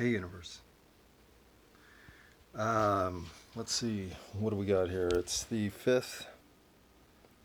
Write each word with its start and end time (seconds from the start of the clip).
Hey, 0.00 0.08
universe. 0.08 0.60
Um, 2.54 3.26
let's 3.54 3.74
see. 3.74 4.08
What 4.32 4.48
do 4.48 4.56
we 4.56 4.64
got 4.64 4.88
here? 4.88 5.10
It's 5.12 5.44
the 5.44 5.68
5th. 5.68 6.24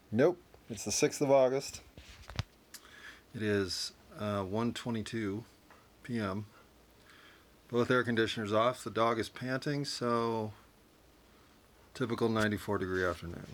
Nope. 0.09 0.39
It's 0.69 0.85
the 0.85 0.91
6th 0.91 1.19
of 1.19 1.29
August. 1.31 1.81
It 3.35 3.41
is 3.41 3.91
uh, 4.17 4.43
1.22 4.43 5.43
p.m. 6.03 6.45
Both 7.67 7.91
air 7.91 8.05
conditioners 8.05 8.53
off. 8.53 8.85
The 8.85 8.89
dog 8.89 9.19
is 9.19 9.27
panting, 9.27 9.83
so 9.83 10.53
typical 11.93 12.29
94 12.29 12.77
degree 12.77 13.03
afternoon. 13.03 13.47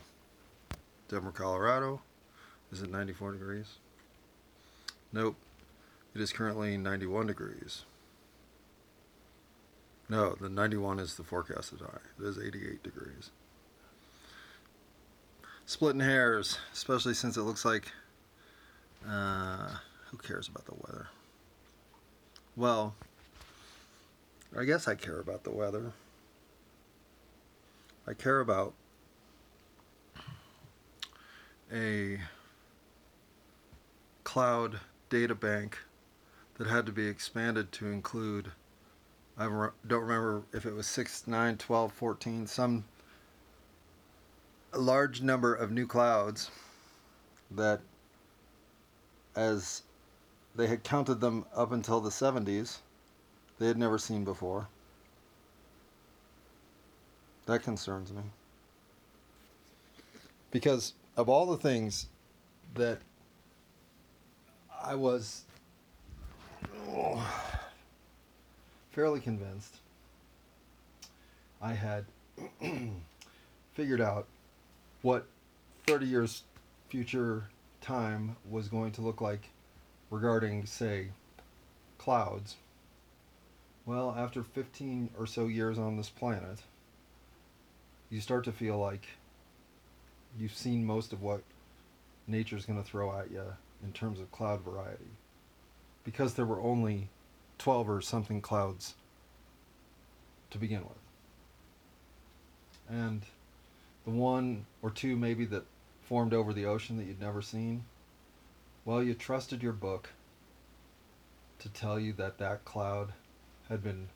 Denver, 1.10 1.32
Colorado. 1.32 2.02
Is 2.72 2.84
it 2.84 2.92
94 2.92 3.32
degrees? 3.32 3.78
Nope. 5.12 5.38
It 6.14 6.22
is 6.22 6.32
currently 6.32 6.78
91 6.78 7.26
degrees. 7.26 7.86
No, 10.12 10.36
the 10.36 10.50
91 10.50 11.00
is 11.00 11.16
the 11.16 11.24
forecasted 11.24 11.80
high. 11.80 12.00
It 12.20 12.26
is 12.26 12.38
88 12.38 12.84
degrees. 12.84 13.30
Splitting 15.66 16.02
hairs, 16.02 16.58
especially 16.74 17.14
since 17.14 17.38
it 17.38 17.44
looks 17.44 17.64
like. 17.64 17.94
Uh, 19.08 19.70
who 20.10 20.18
cares 20.18 20.50
about 20.50 20.66
the 20.66 20.74
weather? 20.74 21.08
Well, 22.58 22.94
I 24.60 24.66
guess 24.66 24.86
I 24.86 24.96
care 24.96 25.22
about 25.22 25.46
the 25.46 25.50
weather. 25.50 25.94
I 28.06 28.14
care 28.14 28.42
about 28.42 28.74
a 31.74 32.20
cloud 34.26 34.82
data 35.10 35.36
bank 35.36 35.78
that 36.58 36.68
had 36.68 36.86
to 36.86 36.92
be 36.92 37.08
expanded 37.08 37.72
to 37.72 37.88
include 37.88 38.52
I 39.38 39.46
don't 39.46 40.02
remember 40.02 40.44
if 40.54 40.66
it 40.66 40.74
was 40.74 40.88
6, 40.88 41.28
9, 41.28 41.58
12, 41.58 41.94
14, 41.94 42.48
some 42.48 42.84
large 44.74 45.22
number 45.22 45.54
of 45.54 45.72
new 45.72 45.88
clouds 45.88 46.52
that, 47.52 47.82
as 49.36 49.84
they 50.56 50.68
had 50.68 50.84
counted 50.84 51.20
them 51.22 51.46
up 51.56 51.72
until 51.72 52.00
the 52.02 52.10
70s, 52.10 52.80
they 53.60 53.68
had 53.68 53.78
never 53.78 53.98
seen 53.98 54.24
before. 54.24 54.68
That 57.46 57.64
concerns 57.64 58.14
me. 58.14 58.24
Because 60.52 60.94
of 61.18 61.30
all 61.30 61.46
the 61.46 61.58
things 61.58 62.08
that 62.76 63.00
I 64.84 64.96
was. 64.96 65.44
Oh, 66.90 67.51
fairly 68.92 69.20
convinced 69.20 69.78
I 71.62 71.74
had 71.74 72.06
figured 73.74 74.02
out 74.02 74.28
what 75.02 75.28
30 75.88 76.06
years 76.06 76.44
future 76.90 77.46
time 77.82 78.36
was 78.50 78.68
going 78.68 78.92
to 78.94 79.02
look 79.02 79.22
like 79.22 79.50
regarding, 80.10 80.66
say, 80.66 81.10
clouds. 81.98 82.56
Well, 83.86 84.14
after 84.18 84.44
15 84.44 85.12
or 85.18 85.26
so 85.26 85.48
years 85.48 85.80
on 85.80 85.98
this 85.98 86.10
planet, 86.10 86.60
you 88.10 88.20
start 88.22 88.44
to 88.46 88.52
feel 88.52 88.78
like 88.78 89.08
you've 90.38 90.56
seen 90.56 90.86
most 90.86 91.14
of 91.14 91.22
what 91.22 91.44
nature's 92.28 92.66
going 92.66 92.82
to 92.82 92.88
throw 92.88 93.18
at 93.18 93.32
you 93.32 93.44
in 93.84 93.92
terms 93.94 94.20
of 94.20 94.32
cloud 94.32 94.62
variety. 94.62 95.12
Because 96.04 96.34
there 96.34 96.46
were 96.46 96.62
only 96.62 97.10
12 97.62 97.90
or 97.90 98.02
something 98.02 98.42
clouds 98.42 98.96
to 100.50 100.58
begin 100.58 100.82
with. 100.82 100.98
And 102.90 103.22
the 104.04 104.10
one 104.10 104.66
or 104.82 104.90
two 104.90 105.16
maybe 105.16 105.46
that 105.46 105.66
formed 106.02 106.34
over 106.34 106.54
the 106.54 106.66
ocean 106.66 106.98
that 106.98 107.06
you'd 107.06 107.22
never 107.22 107.40
seen, 107.40 107.84
well, 108.84 109.04
you 109.04 109.14
trusted 109.14 109.62
your 109.62 109.74
book 109.74 110.10
to 111.60 111.70
tell 111.70 112.00
you 112.00 112.14
that 112.14 112.40
that 112.40 112.66
cloud 112.66 113.14
had 113.70 113.84
been 113.84 114.08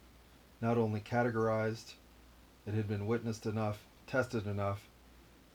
not 0.59 0.79
only 0.79 0.99
categorized, 0.99 1.93
it 2.65 2.73
had 2.73 2.87
been 2.87 3.05
witnessed 3.05 3.45
enough, 3.45 3.77
tested 4.07 4.47
enough, 4.47 4.87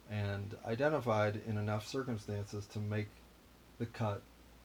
and 0.08 0.56
identified 0.64 1.40
in 1.44 1.58
enough 1.58 1.88
circumstances 1.88 2.66
to 2.66 2.78
make 2.78 3.08
the 3.80 3.86
cut 3.86 4.22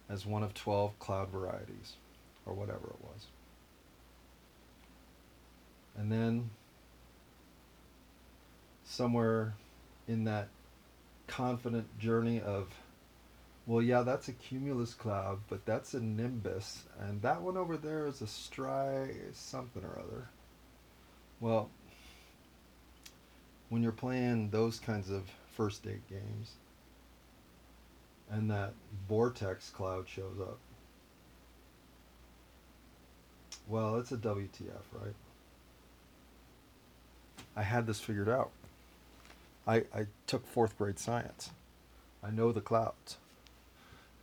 as 0.08 0.28
one 0.28 0.44
of 0.44 0.54
12 0.54 1.00
cloud 1.00 1.30
varieties 1.30 1.96
or 2.46 2.54
whatever 2.54 2.88
it 2.88 3.02
was. 3.02 3.28
And 5.98 6.12
then 6.12 6.50
somewhere 8.84 9.56
in 10.08 10.26
that 10.26 10.50
confident 11.28 11.98
journey 12.00 12.42
of, 12.42 12.74
well, 13.66 13.82
yeah, 13.82 14.04
that's 14.04 14.28
a 14.28 14.34
cumulus 14.34 14.94
cloud, 14.94 15.40
but 15.50 15.66
that's 15.66 15.94
a 15.94 16.00
nimbus, 16.00 16.84
and 17.00 17.22
that 17.24 17.42
one 17.42 17.58
over 17.58 17.78
there 17.78 18.06
is 18.06 18.22
a 18.22 18.26
stri 18.26 19.34
something 19.34 19.84
or 19.84 20.00
other. 20.00 20.30
Well, 21.40 21.70
when 23.70 23.82
you're 23.82 23.92
playing 23.92 24.52
those 24.52 24.80
kinds 24.80 25.10
of 25.10 25.24
first 25.52 25.84
date 25.84 26.08
games, 26.10 26.52
and 28.30 28.52
that 28.52 28.74
vortex 29.08 29.70
cloud 29.70 30.08
shows 30.08 30.40
up, 30.40 30.60
well, 33.68 33.98
it's 33.98 34.12
a 34.12 34.18
WTF, 34.18 34.84
right? 34.94 35.16
I 37.56 37.64
had 37.64 37.88
this 37.88 38.00
figured 38.00 38.30
out. 38.30 38.52
I, 39.68 39.78
I 39.94 40.06
took 40.28 40.46
fourth 40.46 40.78
grade 40.78 41.00
science. 41.00 41.52
I 42.24 42.30
know 42.30 42.52
the 42.52 42.62
clouds, 42.62 43.18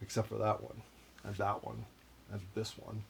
except 0.01 0.29
for 0.29 0.39
that 0.39 0.63
one, 0.63 0.83
and 1.25 1.35
that 1.37 1.65
one, 1.65 1.85
and 2.31 2.41
this 2.55 2.77
one, 2.79 3.05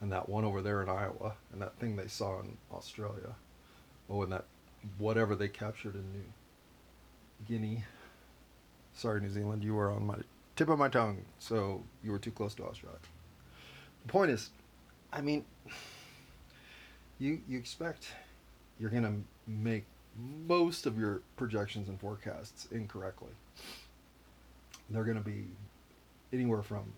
and 0.00 0.12
that 0.12 0.28
one 0.28 0.44
over 0.44 0.62
there 0.62 0.82
in 0.82 0.88
Iowa, 0.88 1.34
and 1.52 1.60
that 1.60 1.76
thing 1.78 1.96
they 1.96 2.06
saw 2.06 2.40
in 2.40 2.56
Australia. 2.72 3.34
Oh, 4.08 4.22
and 4.22 4.32
that 4.32 4.44
whatever 4.98 5.34
they 5.34 5.48
captured 5.48 5.94
in 5.94 6.12
New 6.12 6.24
Guinea. 7.46 7.84
Sorry, 8.94 9.20
New 9.20 9.30
Zealand, 9.30 9.62
you 9.64 9.74
were 9.74 9.90
on 9.90 10.06
my 10.06 10.16
tip 10.54 10.68
of 10.68 10.78
my 10.78 10.88
tongue, 10.88 11.22
so 11.38 11.82
you 12.02 12.10
were 12.10 12.18
too 12.18 12.30
close 12.30 12.54
to 12.54 12.64
Australia. 12.64 12.98
The 14.06 14.12
point 14.12 14.30
is, 14.30 14.50
I 15.12 15.20
mean, 15.20 15.44
you 17.18 17.40
you 17.48 17.58
expect 17.58 18.08
you're 18.78 18.90
to 19.04 19.50
make 19.50 19.84
most 20.46 20.86
of 20.86 20.98
your 20.98 21.22
projections 21.36 21.88
and 21.88 22.00
forecasts 22.00 22.68
incorrectly. 22.70 23.30
They're 24.90 25.04
to 25.16 25.22
be 25.22 25.44
anywhere 26.32 26.62
from 26.62 26.92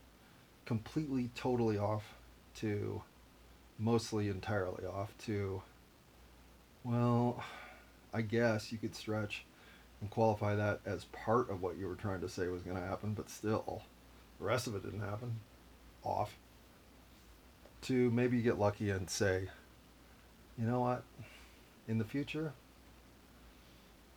completely 0.67 1.31
totally 1.35 1.79
off 1.79 2.15
to 2.57 3.01
mostly 3.79 4.29
entirely 4.29 4.85
off 4.85 5.17
to 5.17 5.63
well, 6.85 7.43
I 8.13 8.23
guess 8.23 8.71
you 8.73 8.79
could 8.79 8.95
stretch 8.95 9.45
and 10.01 10.11
qualify 10.11 10.55
that 10.55 10.81
as 10.87 11.05
part 11.07 11.51
of 11.51 11.63
what 11.63 11.77
you 11.77 11.87
were 11.89 11.95
trying 11.95 12.21
to 12.21 12.29
say 12.29 12.47
was 12.49 12.63
going 12.63 12.77
to 12.77 12.83
happen, 12.87 13.15
but 13.15 13.31
still, 13.31 13.83
the 14.39 14.45
rest 14.45 14.67
of 14.67 14.75
it 14.75 14.85
didn't 14.85 15.01
happen. 15.01 15.41
Off 16.05 16.37
to 17.83 18.11
maybe 18.11 18.37
you 18.37 18.43
get 18.43 18.59
lucky 18.59 18.91
and 18.91 19.09
say, 19.09 19.49
you 20.59 20.67
know 20.67 20.81
what, 20.81 21.03
in 21.87 21.99
the 21.99 22.05
future, 22.05 22.53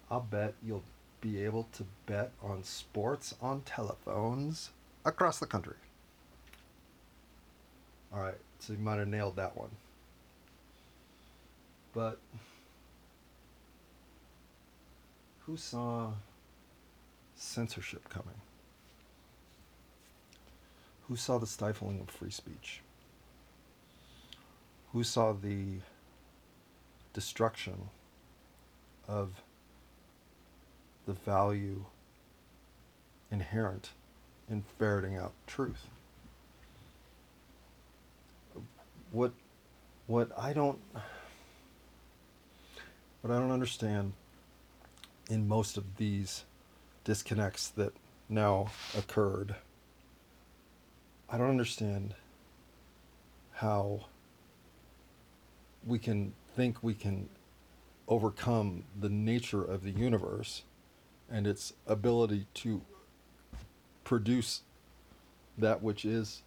I'll 0.10 0.22
bet 0.22 0.56
you'll 0.66 0.84
be 1.22 1.44
able 1.44 1.68
to 1.74 1.86
bet 2.06 2.32
on 2.42 2.64
sports 2.64 3.36
on 3.42 3.62
telephones 3.62 4.72
across 5.06 5.40
the 5.40 5.46
country. 5.46 5.76
All 8.14 8.20
right, 8.22 8.38
so 8.60 8.74
you 8.74 8.80
might 8.80 8.98
have 8.98 9.08
nailed 9.08 9.38
that 9.38 9.56
one. 9.56 9.70
But 11.94 12.20
who 15.46 15.56
saw 15.56 16.12
censorship 17.36 18.10
coming? 18.10 18.36
Who 21.08 21.16
saw 21.16 21.38
the 21.38 21.48
stifling 21.48 22.00
of 22.00 22.10
free 22.10 22.32
speech? 22.32 22.82
Who 24.94 25.04
saw 25.04 25.34
the 25.34 25.80
destruction 27.14 27.90
of 29.08 29.42
the 31.06 31.14
value 31.14 31.86
inherent 33.32 33.92
in 34.50 34.64
ferreting 34.78 35.16
out 35.16 35.34
truth. 35.48 35.88
What 39.12 39.32
what 40.08 40.30
I 40.38 40.54
don't 40.54 40.80
what 43.22 43.34
I 43.34 43.40
don't 43.40 43.52
understand 43.52 44.14
in 45.30 45.48
most 45.48 45.78
of 45.78 45.98
these 45.98 46.44
disconnects 47.04 47.70
that 47.70 47.94
now 48.28 48.72
occurred, 48.98 49.56
I 51.30 51.38
don't 51.38 51.50
understand 51.50 52.16
how 53.54 54.06
we 55.86 56.00
can 56.00 56.34
think 56.56 56.82
we 56.82 56.94
can 56.94 57.30
overcome 58.08 58.84
the 59.00 59.10
nature 59.10 59.64
of 59.64 59.84
the 59.84 59.92
universe 59.92 60.64
and 61.30 61.48
its 61.48 61.74
ability 61.88 62.46
to 62.54 62.82
produce 64.04 64.62
that 65.58 65.82
which 65.82 66.04
is 66.04 66.42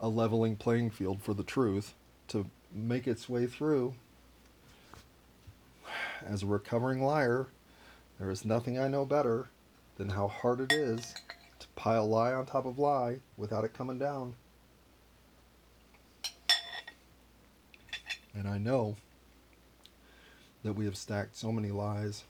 a 0.00 0.08
leveling 0.08 0.56
playing 0.56 0.90
field 0.90 1.22
for 1.22 1.32
the 1.32 1.42
truth 1.42 1.94
to 2.28 2.46
make 2.74 3.06
its 3.06 3.28
way 3.28 3.46
through. 3.46 3.94
As 6.26 6.42
a 6.42 6.46
recovering 6.46 7.02
liar, 7.02 7.48
there 8.18 8.30
is 8.30 8.44
nothing 8.44 8.78
I 8.78 8.88
know 8.88 9.04
better 9.04 9.48
than 9.96 10.10
how 10.10 10.28
hard 10.28 10.60
it 10.60 10.72
is 10.72 11.14
to 11.58 11.66
pile 11.74 12.08
lie 12.08 12.32
on 12.32 12.46
top 12.46 12.66
of 12.66 12.78
lie 12.78 13.20
without 13.36 13.64
it 13.64 13.74
coming 13.74 13.98
down. 13.98 14.34
And 18.34 18.48
I 18.48 18.58
know 18.58 18.96
that 20.62 20.74
we 20.74 20.84
have 20.84 20.96
stacked 20.96 21.36
so 21.36 21.52
many 21.52 21.70
lies 21.70 22.24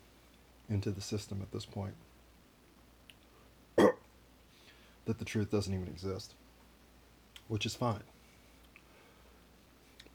into 0.68 0.90
the 0.90 1.00
system 1.00 1.40
at 1.42 1.52
this 1.52 1.66
point 1.66 1.94
that 3.76 5.18
the 5.18 5.24
truth 5.24 5.50
doesn't 5.50 5.72
even 5.72 5.86
exist, 5.86 6.34
which 7.48 7.66
is 7.66 7.74
fine. 7.74 8.02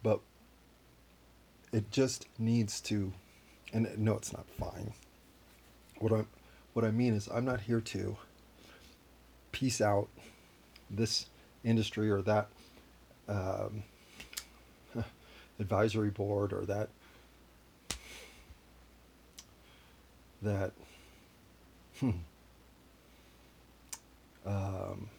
But 0.04 0.20
it 1.72 1.92
just 1.92 2.28
needs 2.40 2.82
to, 2.82 3.14
and 3.74 3.88
no, 3.98 4.16
it's 4.16 4.34
not 4.34 4.48
fine. 4.50 4.94
What 6.00 6.14
I 6.14 6.26
what 6.74 6.86
I 6.86 6.92
mean 6.92 7.16
is, 7.16 7.28
I'm 7.28 7.46
not 7.46 7.62
here 7.62 7.82
to 7.82 8.18
piece 9.52 9.82
out 9.82 10.10
this 10.92 11.26
industry 11.64 12.08
or 12.12 12.22
that 12.22 12.50
um, 13.28 13.82
advisory 15.60 16.10
board 16.10 16.54
or 16.54 16.66
that 16.66 16.90
that 20.42 20.72
hmm, 22.00 22.12
um, 24.46 25.10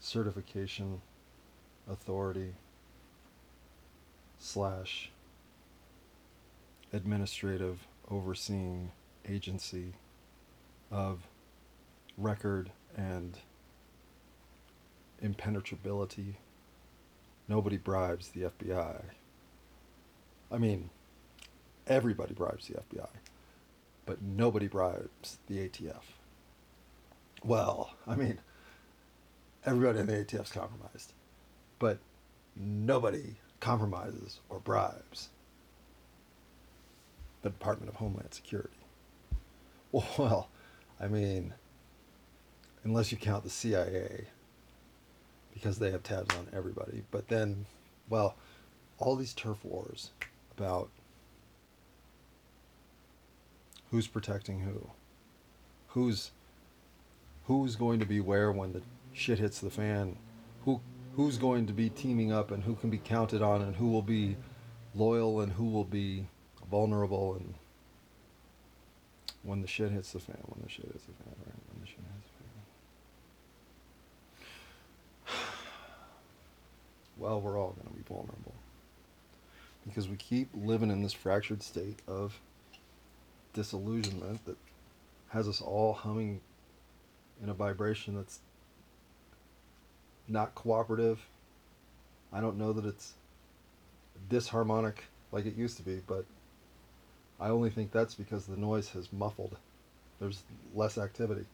certification 0.00 1.00
authority 1.90 2.54
slash 4.38 5.10
administrative 6.92 7.86
overseeing 8.10 8.92
agency 9.28 9.92
of 10.90 11.26
record 12.16 12.70
and 12.96 13.38
impenetrability. 15.24 16.36
Nobody 17.48 17.76
bribes 17.76 18.28
the 18.28 18.42
FBI. 18.42 19.02
I 20.52 20.58
mean, 20.58 20.90
everybody 21.86 22.34
bribes 22.34 22.68
the 22.68 22.74
FBI, 22.74 23.08
but 24.06 24.22
nobody 24.22 24.68
bribes 24.68 25.38
the 25.48 25.68
ATF. 25.68 26.02
Well, 27.42 27.94
I 28.06 28.14
mean, 28.14 28.38
everybody 29.66 30.00
in 30.00 30.06
the 30.06 30.24
ATF's 30.24 30.52
compromised, 30.52 31.12
but 31.78 31.98
nobody 32.56 33.36
compromises 33.60 34.40
or 34.48 34.60
bribes 34.60 35.30
the 37.42 37.50
Department 37.50 37.90
of 37.90 37.96
Homeland 37.96 38.32
Security. 38.32 38.70
Well, 40.18 40.48
I 41.00 41.06
mean, 41.06 41.54
unless 42.82 43.12
you 43.12 43.18
count 43.18 43.44
the 43.44 43.50
CIA, 43.50 44.26
because 45.54 45.78
they 45.78 45.90
have 45.90 46.02
tabs 46.02 46.34
on 46.34 46.48
everybody. 46.52 47.02
But 47.10 47.28
then, 47.28 47.66
well, 48.08 48.36
all 48.98 49.16
these 49.16 49.32
turf 49.32 49.64
wars 49.64 50.10
about 50.56 50.90
who's 53.90 54.06
protecting 54.06 54.60
who, 54.60 54.90
who's 55.88 56.32
who's 57.46 57.76
going 57.76 58.00
to 58.00 58.06
be 58.06 58.20
where 58.20 58.50
when 58.50 58.72
the 58.72 58.82
shit 59.12 59.38
hits 59.38 59.60
the 59.60 59.70
fan, 59.70 60.16
who 60.64 60.80
who's 61.16 61.38
going 61.38 61.66
to 61.66 61.72
be 61.72 61.88
teaming 61.88 62.32
up 62.32 62.50
and 62.50 62.64
who 62.64 62.74
can 62.74 62.90
be 62.90 62.98
counted 62.98 63.40
on 63.40 63.62
and 63.62 63.76
who 63.76 63.88
will 63.88 64.02
be 64.02 64.36
loyal 64.94 65.40
and 65.40 65.52
who 65.52 65.64
will 65.64 65.84
be 65.84 66.26
vulnerable 66.70 67.34
and 67.34 67.54
when 69.44 69.60
the 69.60 69.68
shit 69.68 69.90
hits 69.90 70.12
the 70.12 70.18
fan, 70.18 70.38
when 70.46 70.62
the 70.62 70.70
shit 70.70 70.86
hits 70.86 71.04
the 71.04 71.12
fan, 71.12 71.34
right? 71.44 71.54
When 71.70 71.80
the 71.80 71.86
shit 71.86 71.98
hits 71.98 72.30
the 72.38 72.44
fan. 75.32 75.44
Well, 77.16 77.40
we're 77.40 77.58
all 77.58 77.70
going 77.72 77.86
to 77.86 77.94
be 77.94 78.02
vulnerable 78.08 78.54
because 79.86 80.08
we 80.08 80.16
keep 80.16 80.48
living 80.54 80.90
in 80.90 81.02
this 81.02 81.12
fractured 81.12 81.62
state 81.62 82.00
of 82.08 82.40
disillusionment 83.52 84.44
that 84.46 84.56
has 85.28 85.48
us 85.48 85.60
all 85.60 85.92
humming 85.92 86.40
in 87.42 87.48
a 87.48 87.54
vibration 87.54 88.16
that's 88.16 88.40
not 90.28 90.54
cooperative. 90.54 91.20
I 92.32 92.40
don't 92.40 92.56
know 92.56 92.72
that 92.72 92.84
it's 92.84 93.14
disharmonic 94.30 94.96
like 95.32 95.46
it 95.46 95.56
used 95.56 95.76
to 95.76 95.82
be, 95.82 96.00
but 96.06 96.24
I 97.38 97.48
only 97.48 97.70
think 97.70 97.92
that's 97.92 98.14
because 98.14 98.46
the 98.46 98.56
noise 98.56 98.88
has 98.90 99.12
muffled. 99.12 99.56
There's 100.20 100.42
less 100.74 100.96
activity. 100.96 101.44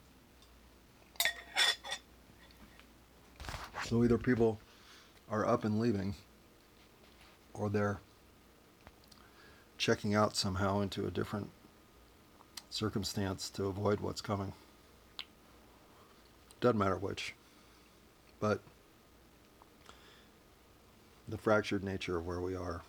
So 3.87 4.05
either 4.05 4.19
people 4.19 4.61
are 5.31 5.47
up 5.47 5.65
and 5.65 5.79
leaving, 5.81 6.15
or 7.55 7.69
they're 7.69 8.00
checking 9.79 10.15
out 10.15 10.37
somehow 10.37 10.81
into 10.81 11.06
a 11.06 11.11
different 11.11 11.49
circumstance 12.69 13.49
to 13.50 13.67
avoid 13.67 14.00
what's 14.00 14.21
coming. 14.21 14.53
Doesn't 16.61 16.79
matter 16.79 16.97
which. 16.97 17.35
But 18.41 18.61
the 21.29 21.38
fractured 21.38 21.85
nature 21.85 22.19
of 22.19 22.27
where 22.27 22.41
we 22.41 22.55
are, 22.55 22.82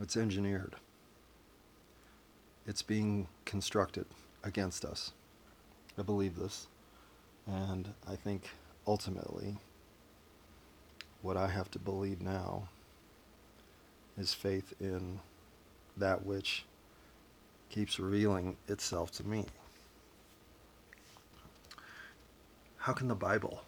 it's 0.00 0.16
engineered. 0.16 0.76
It's 2.66 2.82
being 2.82 3.28
constructed 3.44 4.06
against 4.42 4.84
us. 4.84 5.12
I 5.98 6.02
believe 6.02 6.36
this. 6.36 6.66
And 7.46 7.92
I 8.08 8.16
think 8.16 8.48
ultimately, 8.86 9.58
what 11.24 11.38
I 11.38 11.46
have 11.46 11.70
to 11.70 11.78
believe 11.78 12.20
now 12.20 12.68
is 14.18 14.34
faith 14.34 14.74
in 14.78 15.20
that 15.96 16.26
which 16.26 16.66
keeps 17.70 17.98
revealing 17.98 18.58
itself 18.68 19.10
to 19.12 19.26
me. 19.26 19.46
How 22.76 22.92
can 22.92 23.08
the 23.08 23.14
Bible 23.14 23.62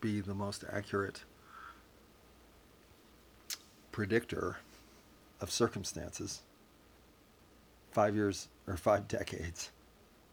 be 0.00 0.20
the 0.20 0.34
most 0.34 0.64
accurate 0.68 1.22
predictor 3.92 4.56
of 5.40 5.52
circumstances 5.52 6.42
five 7.92 8.16
years 8.16 8.48
or 8.66 8.76
five 8.76 9.06
decades 9.06 9.70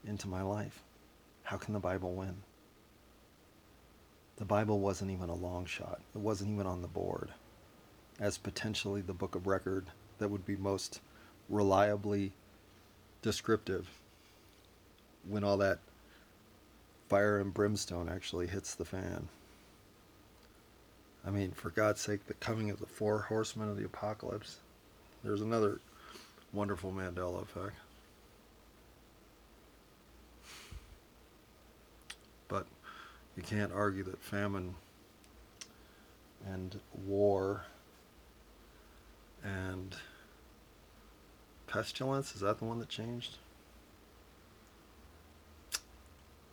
into 0.04 0.28
my 0.28 0.42
life? 0.42 0.82
How 1.44 1.58
can 1.58 1.76
the 1.76 1.80
Bible 1.80 2.14
win? 2.16 2.38
The 4.38 4.46
Bible 4.46 4.80
wasn't 4.80 5.12
even 5.12 5.30
a 5.30 5.36
long 5.36 5.66
shot, 5.66 6.02
it 6.14 6.20
wasn't 6.20 6.52
even 6.52 6.68
on 6.68 6.82
the 6.82 6.88
board 6.88 7.32
as 8.20 8.38
potentially 8.38 9.02
the 9.02 9.14
book 9.14 9.36
of 9.36 9.48
record 9.48 9.88
that 10.20 10.30
would 10.30 10.46
be 10.46 10.56
most 10.56 11.02
reliably 11.50 12.32
descriptive 13.22 13.88
when 15.28 15.44
all 15.44 15.58
that 15.58 15.80
fire 17.10 17.40
and 17.40 17.54
brimstone 17.54 18.10
actually 18.10 18.48
hits 18.48 18.76
the 18.76 18.86
fan. 18.86 19.28
I 21.26 21.32
mean, 21.32 21.52
for 21.52 21.72
God's 21.72 22.02
sake, 22.02 22.28
the 22.28 22.36
coming 22.36 22.70
of 22.70 22.80
the 22.80 22.86
four 22.86 23.20
horsemen 23.20 23.70
of 23.70 23.78
the 23.78 23.86
apocalypse. 23.86 24.60
There's 25.24 25.42
another 25.42 25.80
wonderful 26.54 26.92
Mandela 26.92 27.42
effect. 27.42 27.76
But 32.48 32.68
you 33.36 33.44
can't 33.44 33.72
argue 33.74 34.04
that 34.04 34.22
famine 34.22 34.76
and 36.46 36.80
war 37.06 37.66
and 39.44 39.96
pestilence 41.68 42.34
is 42.36 42.42
that 42.42 42.60
the 42.60 42.66
one 42.66 42.80
that 42.80 42.90
changed? 42.90 43.38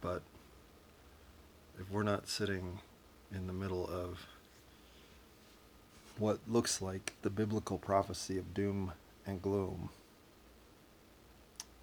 But 0.01 0.23
if 1.79 1.91
we're 1.91 2.03
not 2.03 2.29
sitting 2.29 2.81
in 3.35 3.47
the 3.47 3.53
middle 3.53 3.87
of 3.87 4.27
what 6.19 6.39
looks 6.47 6.83
like 6.83 7.15
the 7.23 7.31
biblical 7.31 7.79
prophecy 7.79 8.39
of 8.39 8.53
doom 8.53 8.93
and 9.27 9.41
gloom 9.41 9.89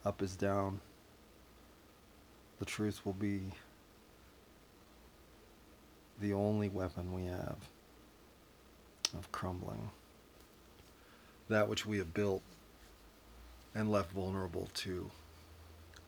up 0.06 0.22
is 0.22 0.36
down 0.36 0.80
the 2.60 2.66
truth 2.66 3.06
will 3.06 3.14
be 3.14 3.42
the 6.20 6.34
only 6.34 6.70
weapon 6.70 7.14
we 7.14 7.26
have 7.26 7.58
of 9.18 9.32
crumbling. 9.32 9.90
That 11.48 11.68
which 11.68 11.86
we 11.86 11.98
have 11.98 12.14
built 12.14 12.44
and 13.74 13.92
left 13.92 14.12
vulnerable 14.12 14.70
to 14.76 15.10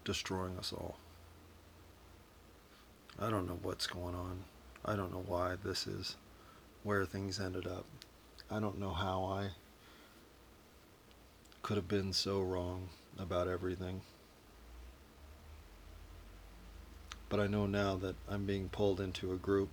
destroying 0.04 0.58
us 0.58 0.74
all. 0.74 0.98
I 3.20 3.30
don't 3.30 3.48
know 3.48 3.60
what's 3.62 3.88
going 3.88 4.16
on. 4.16 4.44
I 4.84 4.96
don't 4.96 5.12
know 5.12 5.24
why 5.28 5.56
this 5.64 5.88
is 5.88 6.16
where 6.84 7.06
things 7.06 7.40
ended 7.40 7.68
up. 7.68 7.86
I 8.50 8.60
don't 8.60 8.80
know 8.80 8.92
how 8.92 9.24
I 9.26 9.50
could 11.62 11.78
have 11.78 11.88
been 11.88 12.14
so 12.14 12.42
wrong 12.42 12.90
about 13.20 13.48
everything. 13.48 14.02
But 17.30 17.40
I 17.40 17.48
know 17.48 17.66
now 17.66 17.96
that 17.98 18.16
I'm 18.28 18.46
being 18.46 18.70
pulled 18.70 19.00
into 19.00 19.32
a 19.32 19.38
group. 19.38 19.70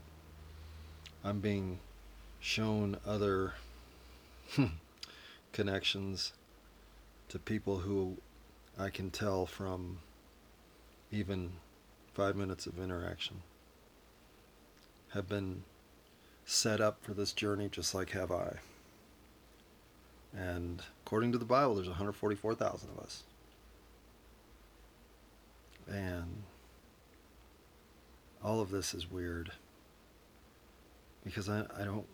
I'm 1.25 1.41
being 1.41 1.81
shown 2.41 2.97
other 3.07 3.55
hmm, 4.53 4.67
connections 5.53 6.33
to 7.29 7.39
people 7.39 7.79
who 7.79 8.17
I 8.79 8.91
can 8.91 9.11
tell 9.11 9.45
from 9.45 9.99
even 11.11 11.53
five 12.15 12.37
minutes 12.37 12.67
of 12.67 12.79
interaction 12.79 13.43
have 15.11 15.29
been 15.29 15.65
set 16.45 16.81
up 16.81 17.03
for 17.03 17.15
this 17.15 17.33
journey 17.33 17.69
just 17.69 17.95
like 17.95 18.11
have 18.11 18.31
I. 18.31 18.57
And 20.37 20.83
according 21.05 21.33
to 21.33 21.39
the 21.39 21.45
Bible, 21.45 21.75
there's 21.75 21.89
144,000 21.89 22.91
of 22.91 22.99
us. 22.99 23.23
And 25.91 26.43
all 28.45 28.61
of 28.61 28.71
this 28.71 28.95
is 28.95 29.11
weird 29.11 29.53
because 31.28 31.50
I, 31.50 31.61
I 31.78 31.85
don't 31.85 32.06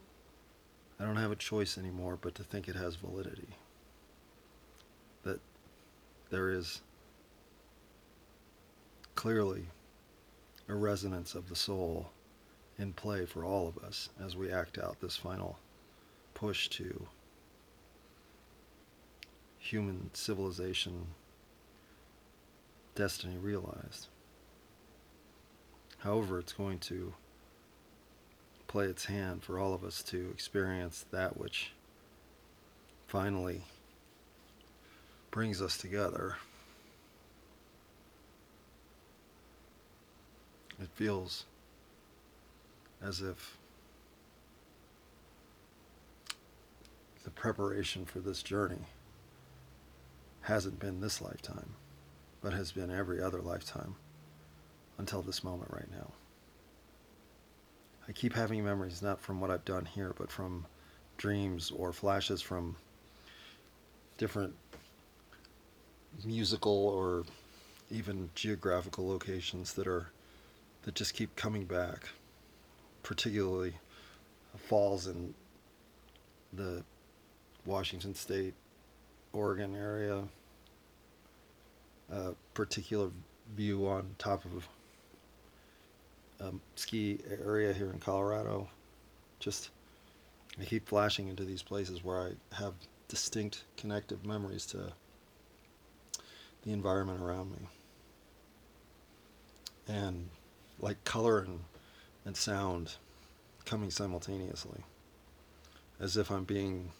I 0.98 1.04
don't 1.04 1.16
have 1.16 1.30
a 1.30 1.36
choice 1.36 1.78
anymore 1.78 2.18
but 2.20 2.34
to 2.34 2.42
think 2.42 2.68
it 2.68 2.74
has 2.74 2.96
validity. 2.96 3.48
That 5.22 5.40
there 6.30 6.50
is 6.50 6.80
clearly 9.14 9.66
a 10.68 10.74
resonance 10.74 11.36
of 11.36 11.48
the 11.48 11.54
soul 11.54 12.10
in 12.76 12.92
play 12.92 13.24
for 13.24 13.44
all 13.44 13.68
of 13.68 13.78
us 13.84 14.08
as 14.20 14.34
we 14.34 14.50
act 14.50 14.78
out 14.78 15.00
this 15.00 15.16
final 15.16 15.58
push 16.34 16.68
to 16.70 17.06
human 19.58 20.10
civilization 20.12 21.06
destiny 22.96 23.36
realized. 23.38 24.08
However, 25.98 26.40
it's 26.40 26.52
going 26.52 26.80
to 26.80 27.14
play 28.74 28.86
its 28.86 29.04
hand 29.04 29.40
for 29.40 29.60
all 29.60 29.72
of 29.72 29.84
us 29.84 30.02
to 30.02 30.30
experience 30.32 31.06
that 31.12 31.36
which 31.36 31.70
finally 33.06 33.60
brings 35.30 35.62
us 35.62 35.78
together. 35.78 36.34
It 40.82 40.88
feels 40.96 41.44
as 43.00 43.20
if 43.20 43.58
the 47.22 47.30
preparation 47.30 48.04
for 48.04 48.18
this 48.18 48.42
journey 48.42 48.86
hasn't 50.40 50.80
been 50.80 51.00
this 51.00 51.22
lifetime, 51.22 51.76
but 52.42 52.52
has 52.52 52.72
been 52.72 52.90
every 52.90 53.22
other 53.22 53.40
lifetime 53.40 53.94
until 54.98 55.22
this 55.22 55.44
moment 55.44 55.70
right 55.70 55.92
now. 55.92 56.10
I 58.08 58.12
keep 58.12 58.34
having 58.34 58.64
memories 58.64 59.02
not 59.02 59.20
from 59.20 59.40
what 59.40 59.50
I've 59.50 59.64
done 59.64 59.86
here, 59.86 60.14
but 60.16 60.30
from 60.30 60.66
dreams 61.16 61.70
or 61.70 61.92
flashes 61.92 62.42
from 62.42 62.76
different 64.18 64.54
musical 66.24 66.88
or 66.88 67.24
even 67.90 68.30
geographical 68.34 69.08
locations 69.08 69.72
that 69.74 69.86
are 69.86 70.10
that 70.82 70.94
just 70.94 71.14
keep 71.14 71.34
coming 71.34 71.64
back 71.64 72.08
particularly 73.02 73.74
falls 74.56 75.06
in 75.06 75.34
the 76.52 76.82
Washington 77.64 78.14
State, 78.14 78.54
Oregon 79.32 79.74
area, 79.74 80.22
a 82.10 82.32
particular 82.52 83.10
view 83.56 83.86
on 83.86 84.14
top 84.18 84.44
of 84.44 84.68
a 86.40 86.50
ski 86.76 87.18
area 87.42 87.72
here 87.72 87.90
in 87.90 87.98
Colorado. 87.98 88.68
Just, 89.38 89.70
I 90.60 90.64
keep 90.64 90.88
flashing 90.88 91.28
into 91.28 91.44
these 91.44 91.62
places 91.62 92.04
where 92.04 92.20
I 92.20 92.56
have 92.56 92.74
distinct 93.08 93.64
connective 93.76 94.24
memories 94.24 94.66
to 94.66 94.92
the 96.62 96.72
environment 96.72 97.20
around 97.20 97.52
me. 97.52 97.68
And 99.86 100.28
like 100.80 101.02
color 101.04 101.40
and, 101.40 101.60
and 102.24 102.36
sound 102.36 102.94
coming 103.64 103.90
simultaneously, 103.90 104.80
as 106.00 106.16
if 106.16 106.30
I'm 106.30 106.44
being 106.44 106.90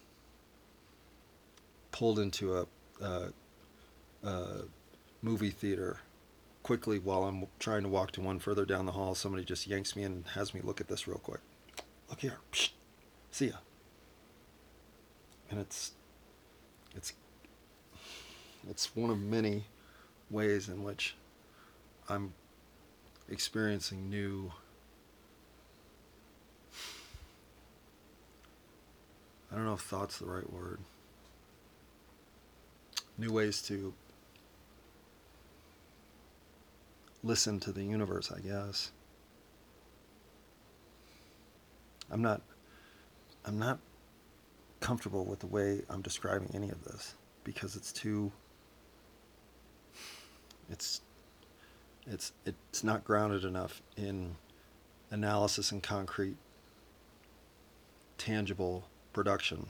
pulled 1.91 2.19
into 2.19 2.57
a, 2.57 2.65
a, 3.01 3.29
a 4.23 4.61
movie 5.21 5.49
theater 5.49 5.99
quickly 6.65 6.97
while 6.97 7.25
I'm 7.25 7.45
trying 7.59 7.83
to 7.83 7.89
walk 7.89 8.09
to 8.13 8.21
one 8.21 8.39
further 8.39 8.65
down 8.65 8.87
the 8.87 8.93
hall. 8.93 9.13
Somebody 9.13 9.45
just 9.45 9.67
yanks 9.67 9.95
me 9.95 10.01
in 10.01 10.11
and 10.11 10.25
has 10.33 10.51
me 10.51 10.61
look 10.63 10.81
at 10.81 10.87
this 10.87 11.07
real 11.07 11.19
quick. 11.19 11.41
Look 12.09 12.21
here. 12.21 12.39
Psh, 12.51 12.71
see 13.29 13.49
ya. 13.49 13.57
And 15.51 15.59
it's 15.59 15.91
it's 16.95 17.13
it's 18.67 18.95
one 18.95 19.11
of 19.11 19.19
many 19.19 19.65
ways 20.31 20.67
in 20.67 20.83
which 20.83 21.15
I'm 22.09 22.33
experiencing 23.29 24.09
new 24.09 24.51
I 29.51 29.55
don't 29.55 29.65
know 29.65 29.75
if 29.75 29.81
thought's 29.81 30.17
the 30.17 30.25
right 30.25 30.51
word. 30.51 30.79
New 33.19 33.31
ways 33.31 33.61
to 33.67 33.93
listen 37.25 37.59
to 37.59 37.71
the 37.71 37.83
universe, 37.83 38.31
I 38.31 38.39
guess. 38.39 38.91
I'm 42.11 42.21
not 42.21 42.41
I'm 43.43 43.59
not 43.59 43.79
comfortable 44.79 45.25
with 45.25 45.39
the 45.39 45.47
way 45.47 45.81
I'm 45.89 46.01
describing 46.01 46.51
any 46.53 46.69
of 46.69 46.83
this 46.83 47.15
because 47.43 47.75
it's 47.75 47.91
too 47.91 48.31
it's 50.69 51.01
it's 52.05 52.31
it's 52.45 52.83
not 52.83 53.03
grounded 53.03 53.43
enough 53.43 53.81
in 53.97 54.35
analysis 55.09 55.71
and 55.71 55.81
concrete 55.81 56.37
tangible 58.19 58.83
production 59.13 59.69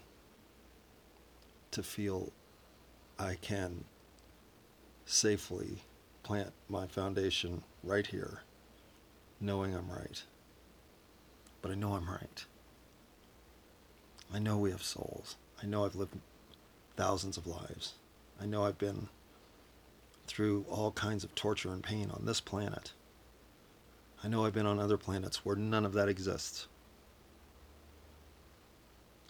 to 1.71 1.81
feel 1.81 2.31
I 3.17 3.35
can 3.35 3.85
safely 5.05 5.79
plant 6.25 6.51
my 6.67 6.87
foundation 6.87 7.61
right 7.83 8.07
here, 8.07 8.41
knowing 9.39 9.75
I'm 9.75 9.91
right. 9.91 10.23
But 11.61 11.69
I 11.69 11.75
know 11.75 11.93
I'm 11.93 12.09
right. 12.09 12.43
I 14.33 14.39
know 14.39 14.57
we 14.57 14.71
have 14.71 14.81
souls. 14.81 15.35
I 15.61 15.67
know 15.67 15.85
I've 15.85 15.93
lived 15.93 16.17
thousands 16.97 17.37
of 17.37 17.45
lives. 17.45 17.93
I 18.41 18.47
know 18.47 18.65
I've 18.65 18.79
been 18.79 19.07
through 20.25 20.65
all 20.67 20.91
kinds 20.91 21.23
of 21.23 21.35
torture 21.35 21.69
and 21.69 21.83
pain 21.83 22.09
on 22.09 22.25
this 22.25 22.41
planet. 22.41 22.93
I 24.23 24.27
know 24.27 24.45
I've 24.45 24.53
been 24.53 24.65
on 24.65 24.79
other 24.79 24.97
planets 24.97 25.45
where 25.45 25.55
none 25.55 25.85
of 25.85 25.93
that 25.93 26.09
exists. 26.09 26.65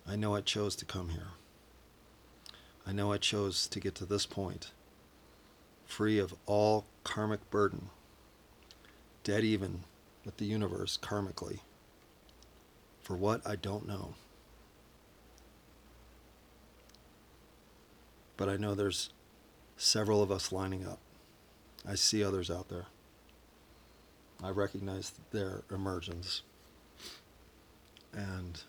I 0.07 0.15
know 0.15 0.33
I 0.33 0.39
chose 0.39 0.77
to 0.77 0.85
come 0.85 1.09
here. 1.09 1.31
I 2.87 2.93
know 2.93 3.11
I 3.11 3.17
chose 3.17 3.67
to 3.67 3.81
get 3.81 3.95
to 3.95 4.05
this 4.05 4.25
point 4.25 4.71
free 5.85 6.19
of 6.19 6.35
all 6.45 6.85
karmic 7.03 7.49
burden, 7.49 7.89
dead 9.23 9.43
even 9.43 9.81
with 10.23 10.37
the 10.37 10.45
universe 10.45 10.97
karmically. 11.01 11.59
For 13.01 13.15
what 13.15 13.41
I 13.45 13.55
don't 13.55 13.87
know. 13.87 14.15
But 18.37 18.49
I 18.49 18.57
know 18.57 18.73
there's 18.73 19.11
several 19.77 20.21
of 20.21 20.31
us 20.31 20.51
lining 20.51 20.85
up. 20.85 20.99
I 21.87 21.95
see 21.95 22.23
others 22.23 22.49
out 22.49 22.69
there. 22.69 22.87
I 24.43 24.49
recognize 24.49 25.13
their 25.31 25.63
emergence. 25.71 26.41
And 28.11 28.61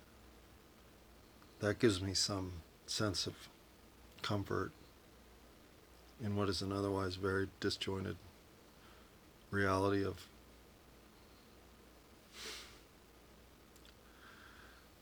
that 1.61 1.79
gives 1.79 2.01
me 2.01 2.15
some 2.15 2.53
sense 2.87 3.27
of 3.27 3.35
comfort 4.23 4.73
in 6.23 6.37
what 6.37 6.49
is 6.49 6.63
an 6.63 6.73
otherwise 6.73 7.17
very 7.17 7.49
disjointed 7.61 8.17
reality 9.51 10.05
of 10.05 10.27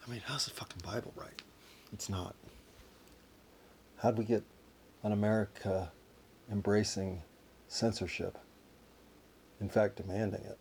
I 0.07 0.11
mean, 0.11 0.23
how's 0.27 0.45
the 0.45 0.51
fucking 0.51 0.83
Bible 0.85 1.15
right? 1.17 1.41
It's 1.93 2.11
not. 2.11 2.35
How'd 4.03 4.19
we 4.19 4.25
get 4.25 4.43
an 5.03 5.13
America 5.13 5.91
embracing 6.53 7.23
censorship? 7.69 8.37
In 9.63 9.71
fact, 9.71 9.97
demanding 9.97 10.43
it? 10.43 10.59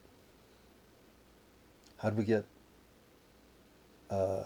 How'd 1.98 2.15
we 2.15 2.24
get 2.24 2.45
uh, 4.10 4.43